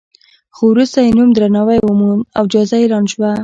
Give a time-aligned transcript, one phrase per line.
[0.55, 3.31] خو وروسته یې نوم درناوی وموند او جایزه اعلان شوه.